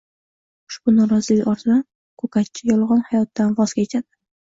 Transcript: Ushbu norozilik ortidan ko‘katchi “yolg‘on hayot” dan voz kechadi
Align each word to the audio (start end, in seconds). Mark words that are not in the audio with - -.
Ushbu 0.69 0.93
norozilik 0.93 1.51
ortidan 1.51 1.83
ko‘katchi 2.21 2.65
“yolg‘on 2.71 3.05
hayot” 3.11 3.31
dan 3.41 3.53
voz 3.61 3.75
kechadi 3.81 4.05